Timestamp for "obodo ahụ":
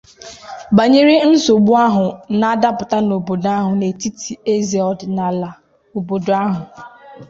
5.97-6.61